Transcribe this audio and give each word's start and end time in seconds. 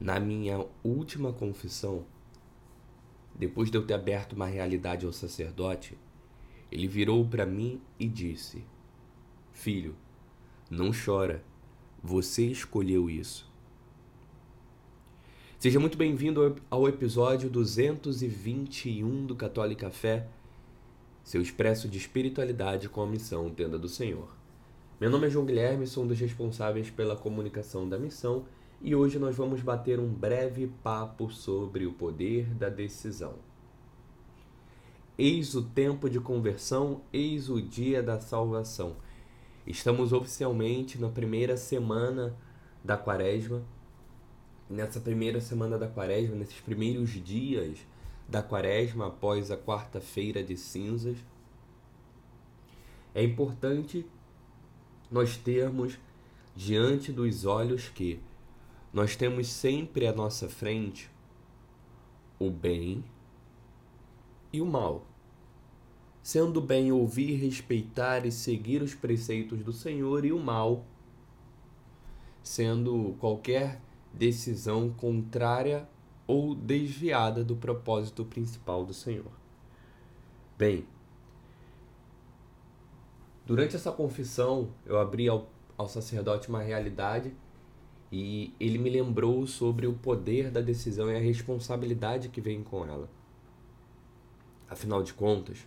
Na 0.00 0.20
minha 0.20 0.64
última 0.84 1.32
confissão, 1.32 2.04
depois 3.34 3.68
de 3.68 3.76
eu 3.76 3.84
ter 3.84 3.94
aberto 3.94 4.34
uma 4.34 4.46
realidade 4.46 5.04
ao 5.04 5.12
sacerdote, 5.12 5.98
ele 6.70 6.86
virou 6.86 7.26
para 7.26 7.44
mim 7.44 7.80
e 7.98 8.06
disse: 8.06 8.64
Filho, 9.50 9.96
não 10.70 10.92
chora, 10.92 11.42
você 12.00 12.46
escolheu 12.46 13.10
isso. 13.10 13.50
Seja 15.58 15.80
muito 15.80 15.98
bem-vindo 15.98 16.56
ao 16.70 16.86
episódio 16.86 17.50
221 17.50 19.26
do 19.26 19.34
Católico 19.34 19.80
Café, 19.80 20.28
seu 21.24 21.42
expresso 21.42 21.88
de 21.88 21.98
espiritualidade 21.98 22.88
com 22.88 23.02
a 23.02 23.06
missão 23.06 23.50
Tenda 23.50 23.76
do 23.76 23.88
Senhor. 23.88 24.28
Meu 25.00 25.10
nome 25.10 25.26
é 25.26 25.30
João 25.30 25.44
Guilherme, 25.44 25.88
sou 25.88 26.04
um 26.04 26.06
dos 26.06 26.20
responsáveis 26.20 26.88
pela 26.88 27.16
comunicação 27.16 27.88
da 27.88 27.98
missão 27.98 28.46
e 28.80 28.94
hoje 28.94 29.18
nós 29.18 29.36
vamos 29.36 29.60
bater 29.60 29.98
um 29.98 30.08
breve 30.08 30.68
papo 30.82 31.30
sobre 31.30 31.86
o 31.86 31.92
poder 31.92 32.46
da 32.54 32.68
decisão. 32.68 33.34
Eis 35.16 35.54
o 35.56 35.62
tempo 35.62 36.08
de 36.08 36.20
conversão, 36.20 37.00
eis 37.12 37.48
o 37.50 37.60
dia 37.60 38.00
da 38.02 38.20
salvação. 38.20 38.96
Estamos 39.66 40.12
oficialmente 40.12 40.96
na 40.96 41.08
primeira 41.08 41.56
semana 41.56 42.36
da 42.84 42.96
quaresma. 42.96 43.62
Nessa 44.70 45.00
primeira 45.00 45.40
semana 45.40 45.76
da 45.76 45.88
quaresma, 45.88 46.36
nesses 46.36 46.60
primeiros 46.60 47.10
dias 47.10 47.78
da 48.28 48.42
quaresma, 48.42 49.08
após 49.08 49.50
a 49.50 49.56
quarta-feira 49.56 50.42
de 50.42 50.56
cinzas, 50.56 51.16
é 53.12 53.24
importante 53.24 54.06
nós 55.10 55.36
termos 55.36 55.98
diante 56.54 57.10
dos 57.10 57.44
olhos 57.44 57.88
que 57.88 58.20
nós 58.92 59.16
temos 59.16 59.48
sempre 59.48 60.06
à 60.06 60.12
nossa 60.12 60.48
frente 60.48 61.10
o 62.38 62.50
bem 62.50 63.04
e 64.52 64.60
o 64.60 64.66
mal. 64.66 65.04
Sendo 66.22 66.60
bem 66.60 66.92
ouvir, 66.92 67.36
respeitar 67.36 68.26
e 68.26 68.32
seguir 68.32 68.82
os 68.82 68.94
preceitos 68.94 69.62
do 69.62 69.72
Senhor, 69.72 70.24
e 70.24 70.32
o 70.32 70.38
mal, 70.38 70.84
sendo 72.42 73.16
qualquer 73.18 73.80
decisão 74.12 74.90
contrária 74.90 75.88
ou 76.26 76.54
desviada 76.54 77.42
do 77.42 77.56
propósito 77.56 78.24
principal 78.24 78.84
do 78.84 78.92
Senhor. 78.92 79.32
Bem, 80.58 80.86
durante 83.46 83.76
essa 83.76 83.90
confissão, 83.90 84.68
eu 84.84 84.98
abri 84.98 85.28
ao, 85.28 85.48
ao 85.78 85.88
sacerdote 85.88 86.48
uma 86.48 86.60
realidade 86.60 87.34
e 88.10 88.54
ele 88.58 88.78
me 88.78 88.88
lembrou 88.88 89.46
sobre 89.46 89.86
o 89.86 89.92
poder 89.92 90.50
da 90.50 90.60
decisão 90.60 91.10
e 91.10 91.16
a 91.16 91.20
responsabilidade 91.20 92.28
que 92.28 92.40
vem 92.40 92.62
com 92.62 92.84
ela. 92.84 93.08
Afinal 94.68 95.02
de 95.02 95.12
contas, 95.14 95.66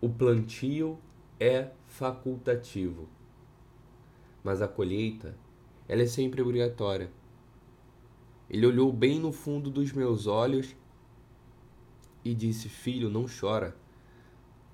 o 0.00 0.08
plantio 0.08 0.98
é 1.38 1.70
facultativo, 1.86 3.08
mas 4.42 4.60
a 4.60 4.68
colheita 4.68 5.36
ela 5.88 6.02
é 6.02 6.06
sempre 6.06 6.42
obrigatória. 6.42 7.10
Ele 8.48 8.66
olhou 8.66 8.92
bem 8.92 9.18
no 9.18 9.32
fundo 9.32 9.70
dos 9.70 9.92
meus 9.92 10.26
olhos 10.26 10.74
e 12.24 12.34
disse: 12.34 12.68
Filho, 12.68 13.08
não 13.08 13.26
chora, 13.26 13.76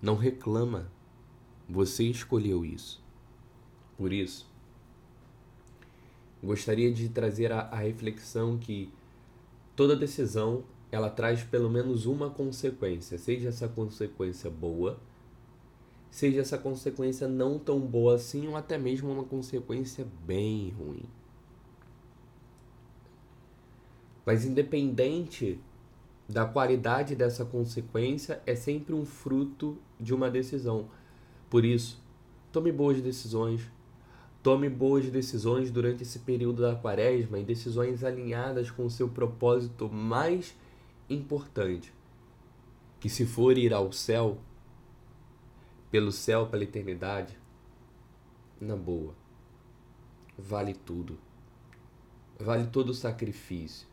não 0.00 0.16
reclama, 0.16 0.90
você 1.68 2.04
escolheu 2.04 2.64
isso. 2.64 3.02
Por 3.96 4.12
isso, 4.12 4.51
gostaria 6.42 6.92
de 6.92 7.08
trazer 7.08 7.52
a, 7.52 7.60
a 7.60 7.76
reflexão 7.76 8.58
que 8.58 8.92
toda 9.76 9.94
decisão 9.94 10.64
ela 10.90 11.08
traz 11.08 11.42
pelo 11.42 11.70
menos 11.70 12.04
uma 12.04 12.28
consequência, 12.28 13.16
seja 13.16 13.48
essa 13.48 13.68
consequência 13.68 14.50
boa, 14.50 15.00
seja 16.10 16.40
essa 16.40 16.58
consequência 16.58 17.26
não 17.26 17.58
tão 17.58 17.80
boa 17.80 18.16
assim, 18.16 18.46
ou 18.46 18.56
até 18.56 18.76
mesmo 18.76 19.10
uma 19.10 19.24
consequência 19.24 20.06
bem 20.26 20.70
ruim. 20.70 21.04
Mas 24.26 24.44
independente 24.44 25.58
da 26.28 26.44
qualidade 26.44 27.16
dessa 27.16 27.44
consequência, 27.44 28.42
é 28.46 28.54
sempre 28.54 28.94
um 28.94 29.04
fruto 29.04 29.78
de 29.98 30.14
uma 30.14 30.30
decisão. 30.30 30.88
Por 31.50 31.64
isso, 31.64 32.00
tome 32.52 32.70
boas 32.70 33.00
decisões, 33.00 33.62
Tome 34.42 34.68
boas 34.68 35.08
decisões 35.08 35.70
durante 35.70 36.02
esse 36.02 36.18
período 36.18 36.62
da 36.62 36.74
quaresma 36.74 37.38
e 37.38 37.44
decisões 37.44 38.02
alinhadas 38.02 38.70
com 38.70 38.84
o 38.84 38.90
seu 38.90 39.08
propósito 39.08 39.88
mais 39.88 40.56
importante. 41.08 41.92
Que 42.98 43.08
se 43.08 43.24
for 43.24 43.56
ir 43.56 43.72
ao 43.72 43.92
céu, 43.92 44.38
pelo 45.92 46.10
céu, 46.10 46.46
pela 46.48 46.64
eternidade, 46.64 47.38
na 48.60 48.74
boa, 48.74 49.14
vale 50.36 50.74
tudo. 50.74 51.18
Vale 52.38 52.66
todo 52.66 52.88
o 52.88 52.94
sacrifício. 52.94 53.86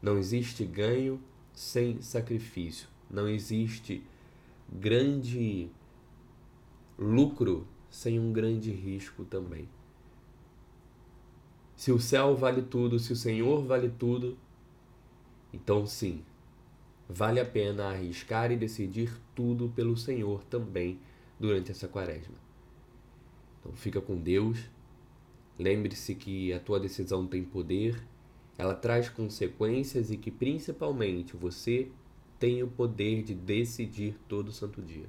Não 0.00 0.16
existe 0.16 0.64
ganho 0.64 1.20
sem 1.52 2.00
sacrifício. 2.00 2.88
Não 3.10 3.28
existe 3.28 4.02
grande 4.72 5.70
lucro 6.98 7.66
sem 7.96 8.20
um 8.20 8.30
grande 8.30 8.70
risco 8.70 9.24
também. 9.24 9.66
Se 11.74 11.90
o 11.90 11.98
céu 11.98 12.36
vale 12.36 12.60
tudo, 12.60 12.98
se 12.98 13.10
o 13.10 13.16
Senhor 13.16 13.64
vale 13.64 13.88
tudo, 13.88 14.36
então 15.50 15.86
sim, 15.86 16.22
vale 17.08 17.40
a 17.40 17.44
pena 17.44 17.88
arriscar 17.88 18.52
e 18.52 18.56
decidir 18.56 19.10
tudo 19.34 19.72
pelo 19.74 19.96
Senhor 19.96 20.44
também 20.44 21.00
durante 21.40 21.70
essa 21.70 21.88
quaresma. 21.88 22.34
Então 23.60 23.72
fica 23.72 23.98
com 23.98 24.20
Deus. 24.20 24.58
Lembre-se 25.58 26.14
que 26.14 26.52
a 26.52 26.60
tua 26.60 26.78
decisão 26.78 27.26
tem 27.26 27.42
poder, 27.42 28.06
ela 28.58 28.74
traz 28.74 29.08
consequências 29.08 30.10
e 30.10 30.18
que 30.18 30.30
principalmente 30.30 31.34
você 31.34 31.90
tem 32.38 32.62
o 32.62 32.68
poder 32.68 33.22
de 33.22 33.34
decidir 33.34 34.18
todo 34.28 34.52
santo 34.52 34.82
dia. 34.82 35.08